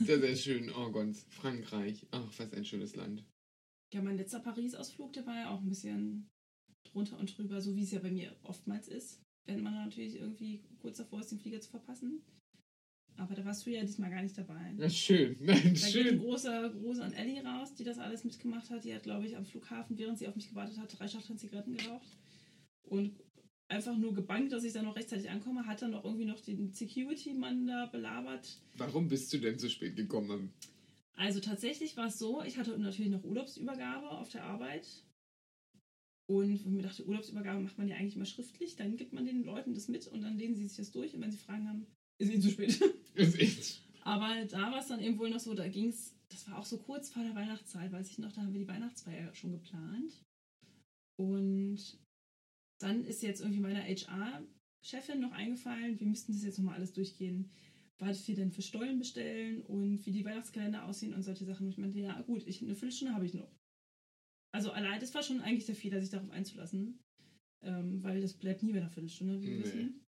[0.00, 0.72] Sehr, sehr schön.
[0.76, 2.04] Oh Gott, Frankreich.
[2.10, 3.22] Ach, was ein schönes Land.
[3.94, 6.28] Ja, mein letzter Paris-Ausflug, der war ja auch ein bisschen
[6.82, 10.64] drunter und drüber, so wie es ja bei mir oftmals ist, wenn man natürlich irgendwie
[10.80, 12.24] kurz davor ist, den Flieger zu verpassen.
[13.20, 14.74] Aber da warst du ja diesmal gar nicht dabei.
[14.78, 15.36] Ja, schön.
[15.40, 16.18] Nein, Da geht ein schön.
[16.20, 18.84] großer Gruß an Ellie raus, die das alles mitgemacht hat.
[18.84, 21.76] Die hat, glaube ich, am Flughafen, während sie auf mich gewartet hat, drei Schachteln Zigaretten
[21.76, 22.16] geraucht.
[22.82, 23.12] Und
[23.68, 26.72] einfach nur gebankt, dass ich da noch rechtzeitig ankomme, hat dann auch irgendwie noch den
[26.72, 28.58] Security-Mann da belabert.
[28.78, 30.54] Warum bist du denn zu spät gekommen?
[31.12, 34.88] Also tatsächlich war es so, ich hatte natürlich noch Urlaubsübergabe auf der Arbeit.
[36.26, 38.76] Und mir dachte, Urlaubsübergabe macht man ja eigentlich immer schriftlich.
[38.76, 41.14] Dann gibt man den Leuten das mit und dann lesen sie sich das durch.
[41.14, 41.86] Und wenn sie Fragen haben,
[42.20, 42.80] ist ihnen zu spät.
[43.14, 43.82] Ist echt.
[44.02, 46.64] Aber da war es dann eben wohl noch so, da ging es, das war auch
[46.64, 50.22] so kurz vor der Weihnachtszeit, weiß ich noch, da haben wir die Weihnachtsfeier schon geplant.
[51.18, 51.98] Und
[52.80, 57.50] dann ist jetzt irgendwie meiner HR-Chefin noch eingefallen, wir müssten das jetzt nochmal alles durchgehen.
[57.98, 61.66] Was wir denn für Stollen bestellen und wie die Weihnachtskalender aussehen und solche Sachen.
[61.66, 63.54] Und ich meinte, ja gut, ich, eine Viertelstunde habe ich noch.
[64.54, 66.98] Also allein, das war schon eigentlich der Fehler, sich darauf einzulassen.
[67.62, 69.64] Ähm, weil das bleibt nie bei einer Viertelstunde, wie wir Nee.
[69.64, 70.00] wissen.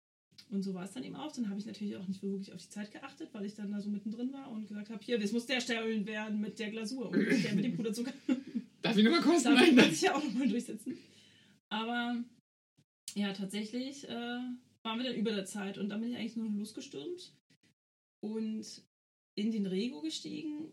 [0.49, 1.31] Und so war es dann eben auch.
[1.31, 3.79] Dann habe ich natürlich auch nicht wirklich auf die Zeit geachtet, weil ich dann da
[3.79, 7.09] so mittendrin war und gesagt habe, hier, das muss der stellen werden mit der Glasur
[7.09, 8.13] und der mit dem Puderzucker.
[8.81, 9.49] Darf ich nochmal kosten?
[9.49, 9.91] Da Nein, will man nein.
[9.93, 10.97] sich ja auch nochmal durchsetzen.
[11.69, 12.23] Aber
[13.15, 14.11] ja, tatsächlich äh,
[14.83, 17.33] waren wir dann über der Zeit und dann bin ich eigentlich nur noch losgestürmt
[18.21, 18.65] und
[19.35, 20.71] in den Rego gestiegen,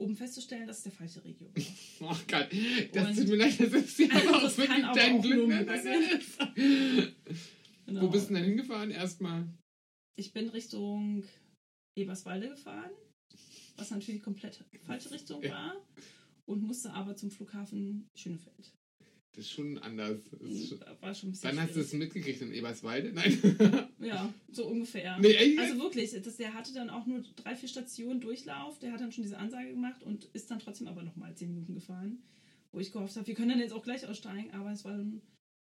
[0.00, 1.54] um festzustellen, dass es der falsche Regio war.
[2.00, 2.48] Oh Gott,
[2.92, 5.48] das Und- tut mir leid, das ist ja Also, aber das auch wirklich dein Glück.
[7.88, 8.02] Genau.
[8.02, 9.48] Wo bist du denn hingefahren erstmal?
[10.14, 11.24] Ich bin Richtung
[11.96, 12.90] Eberswalde gefahren,
[13.76, 15.50] was natürlich komplett falsche Richtung Ja.
[15.52, 15.86] war
[16.46, 18.74] und musste aber zum Flughafen Schönefeld.
[19.32, 20.18] Das ist schon anders.
[20.40, 20.80] Ist schon...
[21.00, 21.86] War schon ein bisschen Wann hast du schwierig.
[21.86, 22.42] es mitgekriegt?
[22.42, 23.12] In Eberswalde?
[23.12, 23.88] Nein.
[24.00, 25.18] Ja, so ungefähr.
[25.18, 25.58] nee, echt?
[25.58, 28.78] Also wirklich, das, der hatte dann auch nur drei, vier Stationen Durchlauf.
[28.78, 31.74] Der hat dann schon diese Ansage gemacht und ist dann trotzdem aber nochmal zehn Minuten
[31.74, 32.22] gefahren.
[32.70, 35.20] Wo ich gehofft habe, wir können dann jetzt auch gleich aussteigen, aber es war dann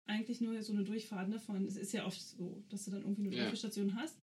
[0.10, 1.66] eigentlich nur so eine Durchfahrt davon.
[1.66, 3.56] Es ist ja oft so, dass du dann irgendwie nur drei, Ja.
[3.56, 4.18] Stationen hast.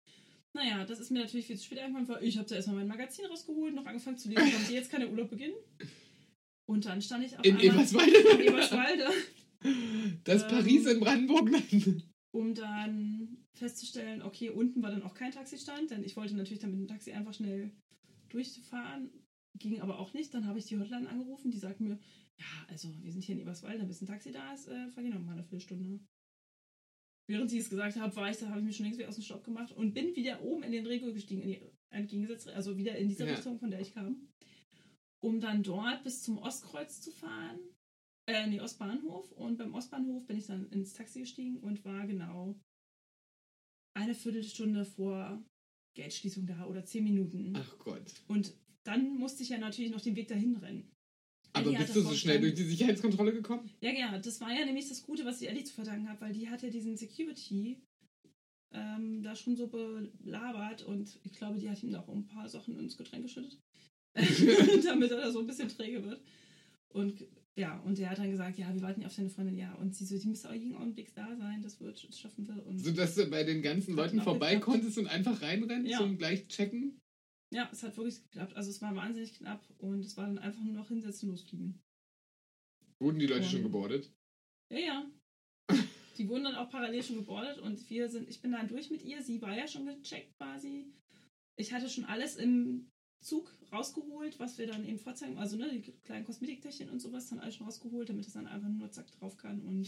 [0.53, 2.87] Naja, das ist mir natürlich viel zu spät irgendwann, weil ich habe da erstmal mein
[2.87, 5.55] Magazin rausgeholt, noch angefangen zu lesen, wann jetzt kann der Urlaub beginnen.
[6.67, 8.17] Und dann stand ich auf in einmal Eberswalde?
[8.17, 9.07] in Eberswalde
[10.23, 11.49] Das Ähm, Paris in Brandenburg?
[12.33, 16.71] Um dann festzustellen, okay, unten war dann auch kein Taxistand, denn ich wollte natürlich dann
[16.71, 17.71] mit dem Taxi einfach schnell
[18.29, 19.09] durchfahren,
[19.57, 20.33] ging aber auch nicht.
[20.33, 21.97] Dann habe ich die Hotline angerufen, die sagt mir,
[22.39, 25.21] ja, also wir sind hier in Eberswalde, bis ein Taxi da ist, äh, vergehen noch
[25.21, 25.99] mal eine Viertelstunde.
[27.27, 29.15] Während sie es gesagt hat, war ich, da habe ich mich schon längst wieder aus
[29.15, 32.77] dem Stopp gemacht und bin wieder oben in den Regel gestiegen, in die entgegengesetzte, also
[32.77, 33.33] wieder in diese Ja.
[33.33, 34.29] Richtung, von der ich kam,
[35.23, 37.59] um dann dort bis zum Ostkreuz zu fahren,
[38.27, 39.31] äh, nee, Ostbahnhof.
[39.31, 42.59] Und beim Ostbahnhof bin ich dann ins Taxi gestiegen und war genau
[43.95, 45.43] eine Viertelstunde vor
[45.95, 47.53] Geldschließung da oder zehn Minuten.
[47.55, 48.23] Ach Gott.
[48.27, 50.91] Und dann musste ich ja natürlich noch den Weg dahin rennen.
[51.55, 53.69] Aber Ellie hat bist du so schnell durch die Sicherheitskontrolle gekommen?
[53.81, 56.33] Ja, ja, das war ja nämlich das Gute, was ich Ellie zu verdanken habe, weil
[56.33, 57.77] die hat ja diesen Security
[58.71, 62.49] ähm, da schon so belabert und ich glaube, die hat ihm da auch ein paar
[62.49, 63.57] Sachen ins Getränk geschüttet,
[64.15, 66.21] damit er da so ein bisschen träge wird.
[66.89, 67.25] Und
[67.57, 69.73] ja, und der hat dann gesagt, ja, wir warten ja auf deine Freundin, ja.
[69.75, 72.65] Und sie so, die müsste auch jeden Augenblick da sein, das wird, das schaffen wir.
[72.65, 74.65] Und So dass du bei den ganzen Leuten vorbei geklappt.
[74.71, 75.99] konntest und einfach reinrennen Ja.
[75.99, 76.99] zum gleich checken?
[77.55, 78.53] Ja, es hat wirklich geklappt.
[78.55, 81.81] Also es war wahnsinnig knapp und es war dann einfach nur noch hinsetzen, losfliegen.
[82.99, 84.11] Wurden die Leute Und- schon gebordet?
[84.71, 85.11] Ja, ja.
[86.17, 89.03] Die wurden dann auch parallel schon gebordet und wir sind, ich bin dann durch mit
[89.03, 89.21] ihr.
[89.21, 90.85] Sie war ja schon gecheckt quasi.
[91.57, 92.89] Ich hatte schon alles im
[93.21, 97.39] Zug rausgeholt, was wir dann eben vorzeigen, also ne, die kleinen Kosmetiktäschchen und sowas dann
[97.39, 99.87] alles schon rausgeholt, damit es dann einfach nur zack drauf kann und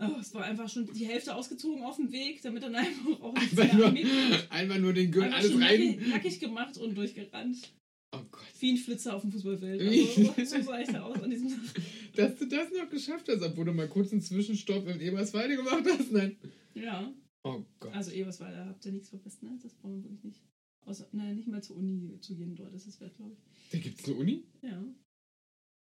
[0.00, 3.34] oh, es war einfach schon die Hälfte ausgezogen auf dem Weg, damit dann einfach auch
[3.38, 5.58] nichts Einfach mehr nur, einfach nur den Gürtel, alles rein.
[5.60, 7.72] nackig, nackig gemacht und durchgerannt.
[8.12, 8.42] Oh Gott.
[8.60, 9.82] Wie ein Flitzer auf dem Fußballfeld.
[10.38, 11.82] Also, so sah ich da aus an diesem Tag.
[12.16, 15.84] Dass du das noch geschafft hast, obwohl du mal kurz einen Zwischenstopp in Eberswalde gemacht
[15.86, 16.10] hast.
[16.10, 16.36] Nein.
[16.74, 17.12] Ja.
[17.44, 17.94] Oh Gott.
[17.94, 19.58] Also Eberswalde habt ihr nichts verpasst, ne?
[19.62, 20.40] Das brauchen wir wirklich nicht.
[20.86, 23.38] Außer, nein, nicht mal zur Uni zu gehen dort, das ist wert, glaube ich.
[23.72, 24.44] da gibt's eine Uni?
[24.62, 24.82] Ja.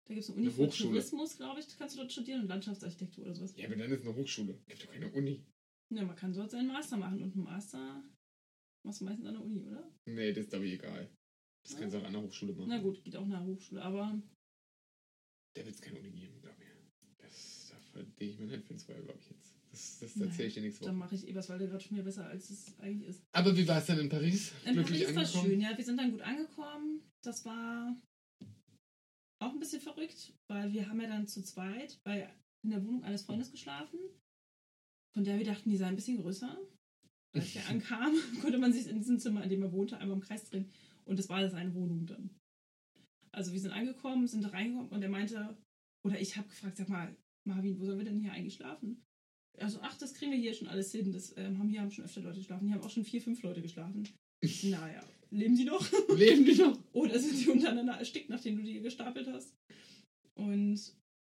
[0.08, 0.90] Da gibt es eine Uni Eine für Hochschule.
[0.92, 3.54] Tourismus, glaube ich, kannst du dort studieren und Landschaftsarchitektur oder sowas.
[3.58, 4.60] Ja, aber dann ist eine Hochschule.
[4.68, 5.44] Gibt doch keine Uni.
[5.90, 8.04] Ja, man kann dort seinen Master machen und einen Master
[8.84, 9.92] machst du meistens an der Uni, oder?
[10.06, 11.10] Nee, das ist aber egal.
[11.64, 12.70] Das kannst du auch an der Hochschule machen.
[12.70, 14.22] Na gut, geht auch nach der Hochschule, aber
[15.56, 16.70] Da wird es keine Uni geben, glaube ich.
[17.18, 19.56] Das, da verdiene ich mir nicht für ins Feuer, glaube ich jetzt.
[19.72, 21.00] Das, das erzähle ich dir nächste dann Woche.
[21.06, 23.24] mache ich Eberswalde dort schon wieder besser, als es eigentlich ist.
[23.32, 24.54] Aber wie war es dann in Paris?
[24.66, 25.76] In Glücklich Paris war schön, ja.
[25.78, 27.02] Wir sind dann gut angekommen.
[27.24, 28.00] Das war
[29.40, 33.04] auch ein bisschen verrückt, weil wir haben ja dann zu zweit bei, in der Wohnung
[33.04, 34.00] eines Freundes geschlafen,
[35.14, 36.58] von der wir dachten, die sei ein bisschen größer.
[37.34, 40.24] Als wir ankamen, konnte man sich in diesem Zimmer, in dem er wohnte, einmal im
[40.24, 40.72] Kreis drehen.
[41.06, 42.30] Und das war seine Wohnung dann.
[43.32, 45.58] Also wir sind angekommen, sind da reingekommen und er meinte,
[46.06, 49.04] oder ich habe gefragt, sag mal, Marvin, wo sollen wir denn hier eigentlich schlafen?
[49.60, 51.12] Also, ach, das kriegen wir hier schon alles hin.
[51.12, 52.68] Das ähm, haben hier haben schon öfter Leute geschlafen.
[52.68, 54.08] Hier haben auch schon vier, fünf Leute geschlafen.
[54.64, 55.86] Naja, leben die noch?
[56.16, 56.78] Leben die noch?
[56.94, 59.54] Oder sind die untereinander erstickt, nachdem du die gestapelt hast?
[60.36, 60.80] Und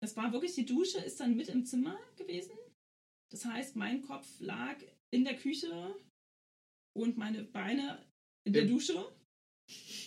[0.00, 2.52] es war wirklich, die Dusche ist dann mit im Zimmer gewesen.
[3.30, 4.76] Das heißt, mein Kopf lag
[5.10, 5.94] in der Küche
[6.96, 8.04] und meine Beine
[8.46, 9.04] in der Im- Dusche.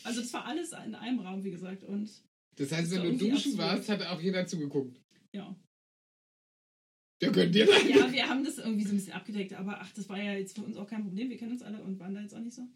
[0.04, 1.84] Also das war alles in einem Raum, wie gesagt.
[1.84, 2.10] Und
[2.56, 3.58] Das heißt, wenn du duschen absurd.
[3.58, 5.00] warst, hat auch jeder zugeguckt.
[5.34, 5.56] ja.
[7.22, 7.88] Der könnt ihr dann.
[7.88, 10.56] Ja, wir haben das irgendwie so ein bisschen abgedeckt, aber ach, das war ja jetzt
[10.56, 11.30] für uns auch kein Problem.
[11.30, 12.68] Wir kennen uns alle und waren da jetzt auch nicht so.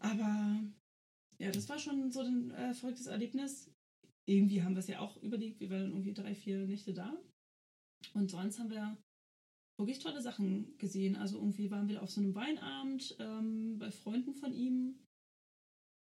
[0.00, 0.62] Aber
[1.38, 3.70] ja, das war schon so ein äh, verrücktes Erlebnis.
[4.26, 5.60] Irgendwie haben wir es ja auch überlegt.
[5.60, 7.16] Wir waren irgendwie drei, vier Nächte da.
[8.14, 8.96] Und sonst haben wir
[9.78, 11.16] wirklich tolle Sachen gesehen.
[11.16, 14.98] Also irgendwie waren wir auf so einem Weinabend ähm, bei Freunden von ihm.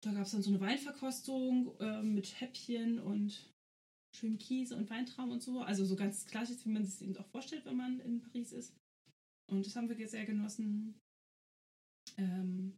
[0.04, 3.52] Da gab es dann so eine Weinverkostung ähm, mit Häppchen und
[4.18, 5.62] schönem Kies und Weintraum und so.
[5.62, 8.76] Also so ganz klassisch, wie man sich eben auch vorstellt, wenn man in Paris ist.
[9.50, 11.00] Und das haben wir sehr genossen.
[12.18, 12.78] Ähm,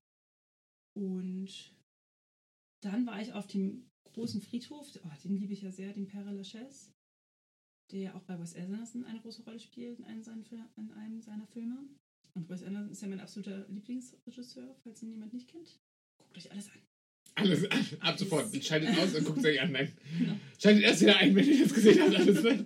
[0.95, 1.73] und
[2.81, 6.31] dann war ich auf dem großen Friedhof, oh, den liebe ich ja sehr, den Père
[6.31, 6.91] Lachaise,
[7.91, 10.43] der ja auch bei Wes Anderson eine große Rolle spielt in einem, seiner,
[10.75, 11.87] in einem seiner Filme.
[12.35, 15.79] Und Wes Anderson ist ja mein absoluter Lieblingsregisseur, falls ihn jemand nicht kennt.
[16.17, 16.88] Guckt euch alles an.
[17.39, 17.67] Alles,
[18.01, 18.63] ab sofort.
[18.63, 19.71] Schaltet aus und guckt es euch an.
[19.71, 19.91] Nein.
[20.57, 22.15] Schaltet erst wieder ein, wenn ihr das gesehen habt.
[22.15, 22.65] Alles, ne?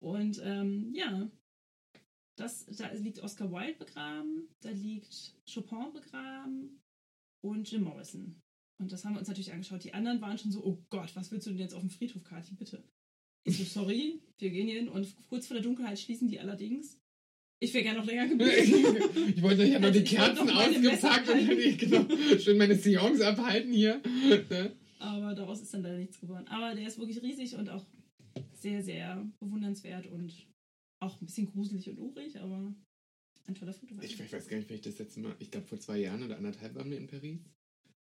[0.00, 1.28] Und ähm, ja,
[2.36, 6.80] das, da liegt Oscar Wilde begraben, da liegt Chopin begraben
[7.40, 8.40] und Jim Morrison.
[8.80, 9.82] Und das haben wir uns natürlich angeschaut.
[9.82, 12.22] Die anderen waren schon so, oh Gott, was willst du denn jetzt auf dem Friedhof,
[12.22, 12.84] Kathi, bitte?
[13.42, 17.00] Ich so, sorry, wir gehen hin und kurz vor der Dunkelheit schließen die allerdings.
[17.60, 19.32] Ich wäre gerne noch länger geblieben.
[19.34, 22.06] ich wollte ja noch Also die Kerzen ausgepackt und ich, genau,
[22.38, 24.00] schön meine Seance abhalten hier.
[24.48, 24.76] Ne?
[25.00, 26.46] Aber daraus ist dann leider nichts geworden.
[26.48, 27.84] Aber der ist wirklich riesig und auch
[28.52, 30.32] sehr, sehr bewundernswert und
[31.00, 32.74] auch ein bisschen gruselig und urig, aber
[33.46, 33.94] ein toller Foto.
[34.02, 36.22] Ich, ich weiß gar nicht, wenn ich das letzte Mal, ich glaube vor zwei Jahren
[36.22, 37.40] oder anderthalb waren wir in Paris.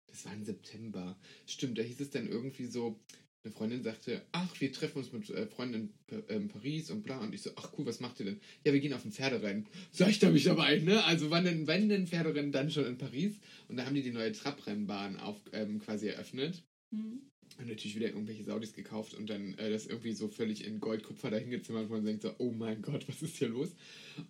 [0.07, 1.19] Das war im September.
[1.47, 2.99] Stimmt, da hieß es dann irgendwie so,
[3.47, 7.05] eine Freundin sagte, ach, wir treffen uns mit äh, Freunden in Pa- ähm, Paris und
[7.05, 7.19] bla.
[7.19, 8.41] Und ich so, ach cool, was macht ihr denn?
[8.65, 9.67] Ja, wir gehen auf ein Pferderennen.
[9.93, 11.05] Sag ich da mich dabei, ne?
[11.05, 13.35] Also wann denn, wenn denn Pferderennen, dann schon in Paris.
[13.69, 16.63] Und da haben die die neue Trabrennbahn auf, ähm, quasi eröffnet.
[16.91, 17.21] Hm.
[17.59, 21.31] Haben natürlich wieder irgendwelche Saudis gekauft und dann äh, das irgendwie so völlig in Goldkupfer
[21.31, 23.75] dahingezimmert, wo man denkt so, oh mein Gott, was ist hier los?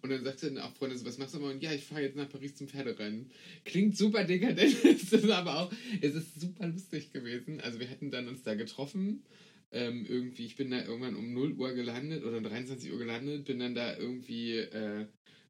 [0.03, 1.53] Und dann sagte dann auch Freunde so, was machst du mal?
[1.53, 3.31] Und ja, ich fahre jetzt nach Paris zum Pferderennen.
[3.65, 7.61] Klingt super dekadent, ist es aber auch, es ist super lustig gewesen.
[7.61, 9.25] Also wir hatten dann uns da getroffen,
[9.73, 13.59] ähm, irgendwie, ich bin da irgendwann um 0 Uhr gelandet oder 23 Uhr gelandet, bin
[13.59, 15.07] dann da irgendwie äh,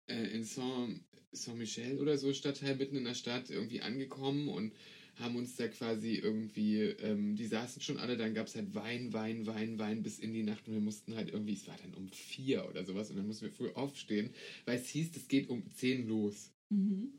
[0.07, 1.01] äh, in Saint-
[1.33, 4.73] Saint-Michel oder so Stadtteil mitten in der Stadt irgendwie angekommen und
[5.19, 9.13] haben uns da quasi irgendwie, ähm, die saßen schon alle, dann gab es halt Wein,
[9.13, 11.95] Wein, Wein, Wein bis in die Nacht und wir mussten halt irgendwie, es war dann
[11.95, 14.31] um vier oder sowas und dann mussten wir früh aufstehen,
[14.65, 16.53] weil es hieß, es geht um zehn los.
[16.69, 17.13] Mhm.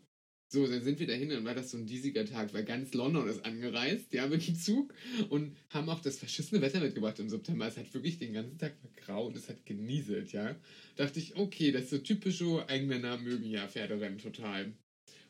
[0.50, 3.28] So, dann sind wir dahin, dann war das so ein diesiger Tag, weil ganz London
[3.28, 4.94] ist angereist, ja, mit dem Zug
[5.28, 7.68] und haben auch das verschissene Wetter mitgebracht im September.
[7.68, 10.56] Es hat wirklich den ganzen Tag war grau und es hat genieselt, ja.
[10.96, 14.74] Dachte ich, okay, das ist so typische Engländer mögen ja Pferderennen total.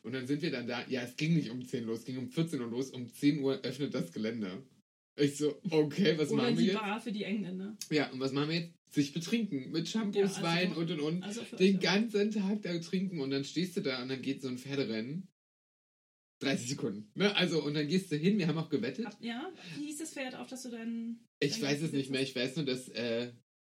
[0.08, 2.16] Und dann sind wir dann da, ja, es ging nicht um 10 los, es ging
[2.16, 4.62] um 14 Uhr los, um 10 Uhr öffnet das Gelände.
[5.16, 6.80] Ich so, okay, was Oder machen wir die jetzt?
[6.80, 7.76] Bar für die Engländer.
[7.90, 8.72] Ja, und was machen wir jetzt?
[8.90, 12.78] Sich betrinken mit Shampoos, Ja, also Wein und und und Also den ganzen Tag da
[12.78, 15.28] trinken und dann stehst du da und dann geht so ein Pferderennen.
[16.40, 17.10] 30 Sekunden.
[17.14, 17.36] Ne?
[17.36, 19.08] Also, und dann gehst du hin, wir haben auch gewettet.
[19.20, 21.20] Ja, wie hieß das Pferd, auf das du dann.
[21.38, 23.32] Ich dann weiß es nicht mehr, ich weiß nur, dass, äh,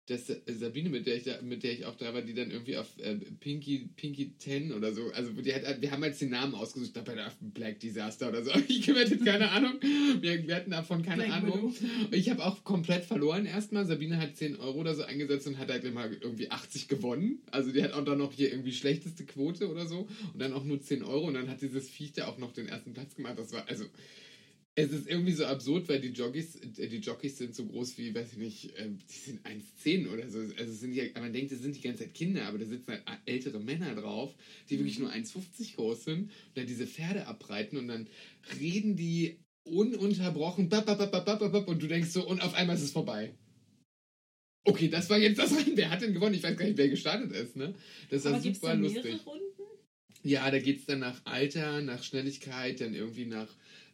[0.10, 2.52] dass äh, Sabine, mit der ich da, mit der ich auch da war, die dann
[2.52, 6.32] irgendwie auf äh, Pinky, Pinky 10 oder so, also die hat, wir haben jetzt den
[6.32, 8.52] Namen ausgesucht, ich glaube bei der Black Disaster oder so.
[8.70, 9.74] Ich gewettet, keine Ahnung.
[10.22, 11.74] Wir, wir hatten davon keine Black Ahnung.
[11.74, 12.16] Widow.
[12.16, 13.86] Ich habe auch komplett verloren erstmal.
[13.86, 17.40] Sabine hat 10 Euro oder so eingesetzt und hat halt immer irgendwie 80 gewonnen.
[17.52, 20.64] Also die hat auch dann noch hier irgendwie schlechteste Quote oder so und dann auch
[20.64, 23.38] nur 10 Euro und dann hat dieses Viech da auch noch den ersten Platz gemacht.
[23.38, 23.86] Das war also.
[24.76, 28.16] Es ist irgendwie so absurd, weil die Jockeys, äh, die Jockeys sind so groß wie,
[28.16, 30.40] weiß ich nicht, äh, die sind 1,10 oder so.
[30.40, 32.92] Also es sind ja, man denkt, das sind die ganze Zeit Kinder, aber da sitzen
[32.92, 34.34] halt ältere Männer drauf,
[34.70, 38.08] die wirklich nur 1,50 groß sind und dann diese Pferde abreiten und dann
[38.60, 42.92] reden die ununterbrochen bap, bap, bap, und du denkst so, und auf einmal ist es
[42.92, 43.34] vorbei.
[44.64, 45.76] Okay, das war jetzt das Rennen.
[45.76, 46.36] Wer hat denn gewonnen?
[46.36, 47.74] Ich weiß gar nicht, wer gestartet ist, ne?
[48.10, 49.26] Das war Aber es super lustig.
[49.26, 49.46] Runden?
[50.24, 53.48] Ja, da geht's dann nach Alter, nach Schnelligkeit, dann irgendwie nach,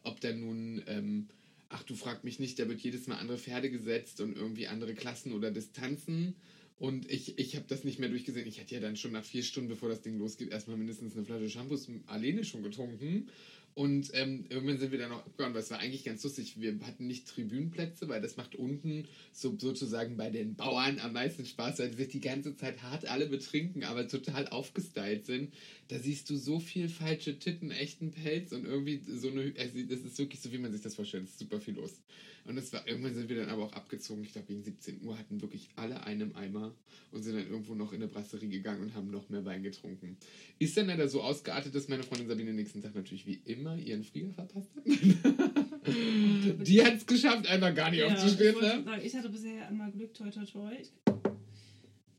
[0.06, 1.28] ob dann nun, ähm,
[1.68, 4.94] ach du frag mich nicht, da wird jedes Mal andere Pferde gesetzt und irgendwie andere
[4.94, 6.34] Klassen oder Distanzen.
[6.78, 8.46] Und ich, ich habe das nicht mehr durchgesehen.
[8.46, 11.24] Ich hatte ja dann schon nach vier Stunden, bevor das Ding losgeht, erstmal mindestens eine
[11.24, 13.28] Flasche Shampoos alleine schon getrunken.
[13.76, 16.58] Und ähm, irgendwann sind wir dann noch abgehauen, weil es war eigentlich ganz lustig.
[16.58, 21.44] Wir hatten nicht Tribünenplätze, weil das macht unten so, sozusagen bei den Bauern am meisten
[21.44, 25.52] Spaß, weil die sich die ganze Zeit hart alle betrinken, aber total aufgestylt sind.
[25.88, 29.52] Da siehst du so viel falsche Titten, echten Pelz und irgendwie so eine.
[29.58, 31.24] Also das ist wirklich so, wie man sich das vorstellt.
[31.24, 32.00] Es ist super viel los.
[32.44, 34.22] Und das war, irgendwann sind wir dann aber auch abgezogen.
[34.24, 36.74] Ich glaube, gegen 17 Uhr hatten wirklich alle einen im Eimer
[37.12, 40.16] und sind dann irgendwo noch in eine Brasserie gegangen und haben noch mehr Wein getrunken.
[40.58, 44.02] Ist dann leider so ausgeartet, dass meine Freundin Sabine nächsten Tag natürlich wie immer ihren
[44.04, 44.84] Flieger verpasst hat.
[46.66, 48.54] Die hat es geschafft, einfach gar nicht Ja, ich, aufzustehen.
[48.56, 48.84] wollte Ne?
[48.84, 50.72] sagen, ich hatte bisher immer Glück, toi toi toi.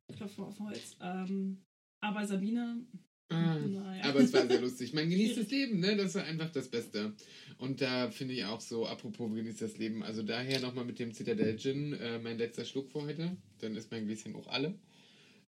[0.10, 0.96] Ich klopfe auf Holz.
[1.02, 1.58] Ähm,
[2.00, 2.86] aber Sabine,
[3.30, 3.58] Ah.
[4.04, 4.94] Aber es war sehr lustig.
[4.94, 5.96] Man genießt das Leben, ne?
[5.96, 7.14] Das war einfach das Beste.
[7.58, 11.14] Und da finde ich auch so, apropos genießt das Leben, also daher nochmal mit dem
[11.14, 13.38] Citadel Gin, äh, mein letzter Schluck für heute.
[13.60, 14.80] Dann ist mein Gläschen auch alle.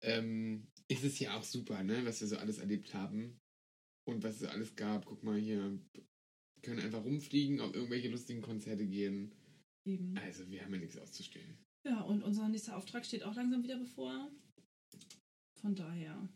[0.02, 2.06] Ähm, ist es ja auch super, ne?
[2.06, 3.40] Was wir so alles erlebt haben.
[4.06, 5.06] Und was es alles gab.
[5.06, 5.80] Guck mal hier.
[5.94, 9.34] Wir können einfach rumfliegen, auf irgendwelche lustigen Konzerte gehen.
[9.86, 10.18] eben.
[10.18, 11.58] Also, wir haben ja nichts auszustehen.
[11.86, 14.32] Ja, und unser nächster Auftrag steht auch langsam wieder bevor.
[15.62, 16.28] Von daher.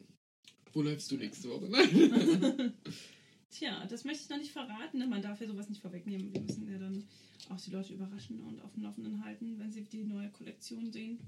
[0.74, 1.68] Wo läufst du nächste Woche?
[1.70, 2.74] Nein.
[3.52, 5.00] Tja, das möchte ich noch nicht verraten.
[5.00, 5.08] Ne?
[5.08, 6.34] Man darf ja sowas nicht vorwegnehmen.
[6.34, 7.04] Wir müssen ja dann
[7.50, 11.20] auch die Leute überraschen und auf dem Laufenden halten, wenn sie die neue Kollektion sehen.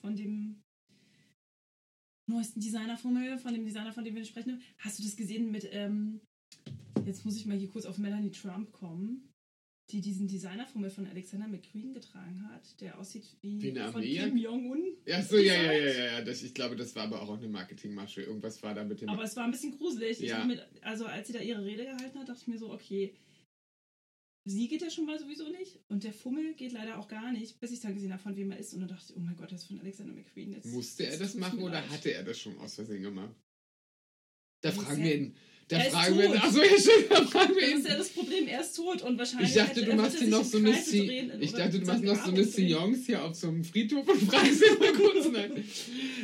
[0.00, 0.62] Von dem
[2.26, 4.62] neuesten Designerfummel, von dem Designer, von dem wir sprechen.
[4.78, 6.20] Hast du das gesehen mit, ähm,
[7.04, 9.33] jetzt muss ich mal hier kurz auf Melanie Trump kommen,
[9.90, 14.16] die diesen Designerfummel von Alexander McQueen getragen hat, der aussieht wie, Wie von Armee?
[14.18, 14.82] Kim Jong-un.
[15.04, 16.22] Ja, so, ja, ja, ja, ja, ja.
[16.22, 18.22] Das, ich glaube, das war aber auch eine Marketingmasche.
[18.22, 19.08] Irgendwas war da mit dem.
[19.10, 20.20] Aber es war ein bisschen gruselig.
[20.20, 20.44] Ja.
[20.44, 23.14] mit, also als sie da ihre Rede gehalten hat, dachte ich mir so, okay,
[24.46, 27.60] sie geht ja schon mal sowieso nicht und der Fummel geht leider auch gar nicht,
[27.60, 28.72] bis ich dann gesehen habe, von wem er ist.
[28.72, 30.52] Und dann dachte ich, oh mein Gott, das ist von Alexander McQueen.
[30.52, 31.90] Jetzt, Musste er das machen oder leid.
[31.90, 33.34] hatte er das schon aus Versehen gemacht?
[34.62, 35.36] Da fragen wir ihn.
[35.68, 37.76] Da Er ist fragen wir stimmt, da fragen wir Das ihn.
[37.78, 39.48] ist ja das Problem, er ist tot und wahrscheinlich.
[39.50, 42.22] Ich dachte, du machst hier noch so eine Si- drehen Ich dachte, du machst noch
[42.24, 42.44] so eine.
[42.44, 45.26] Seance hier auf so einem Friedhof und fragst ihn mal kurz.
[45.32, 45.64] Nein.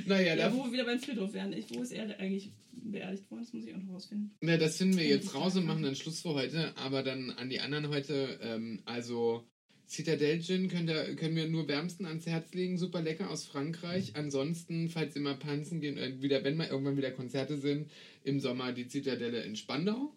[0.07, 1.53] Naja, Ja, da, wo wir wieder beim Friedhof wären.
[1.55, 3.43] Ich, wo ist er eigentlich beerdigt worden?
[3.45, 4.31] Das muss ich auch noch rausfinden.
[4.41, 6.77] na, das finden wir jetzt raus und machen dann Schluss für heute.
[6.77, 8.39] Aber dann an die anderen heute.
[8.43, 9.45] Ähm, also,
[9.91, 12.79] Citadel Gin könnt ihr, können wir nur wärmsten ans Herz legen.
[12.79, 14.15] Super lecker aus Frankreich.
[14.15, 17.91] Ansonsten, falls mal panzen gehen, äh, wieder, wenn mal irgendwann wieder Konzerte sind,
[18.23, 20.15] im Sommer die Zitadelle in Spandau.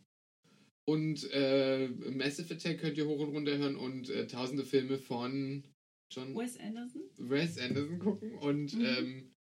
[0.85, 5.63] Und äh, Massive Attack könnt ihr hoch und runter hören und äh, tausende Filme von
[6.11, 7.01] John Wes Anderson.
[7.17, 8.85] Wes Anderson gucken und Mhm.
[8.85, 9.33] ähm,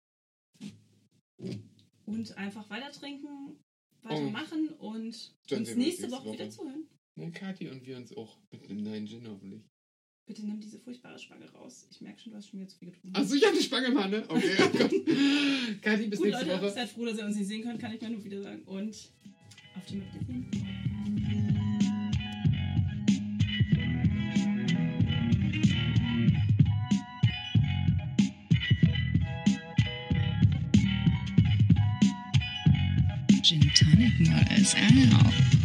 [2.05, 3.57] Und einfach weiter trinken,
[4.03, 6.49] weitermachen und Dann uns nächste nächste Woche wieder Woche.
[6.51, 6.87] zuhören.
[7.17, 9.63] ne, Kathi und wir uns auch mit einem neuen Gin hoffentlich.
[10.25, 11.87] Bitte nimm diese furchtbare Spange raus.
[11.91, 13.17] Ich merke schon, du hast schon wieder zu viel getrunken.
[13.17, 14.23] Achso, ich hatte Spange mal, ne?
[14.27, 14.91] Okay, oh Gott.
[15.81, 16.71] Kathi, bis Gut, nächste Leute, Woche.
[16.71, 18.61] seid froh, dass ihr uns nicht sehen könnt, kann ich mir nur wieder sagen.
[18.63, 18.95] Und
[19.75, 21.51] auf dem Wiedersehen.
[33.43, 35.60] Gin Tonic Models out.